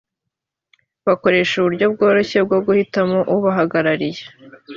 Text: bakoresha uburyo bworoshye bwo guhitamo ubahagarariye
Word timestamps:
bakoresha 1.07 1.53
uburyo 1.57 1.85
bworoshye 1.93 2.37
bwo 2.45 2.59
guhitamo 2.65 3.19
ubahagarariye 3.35 4.23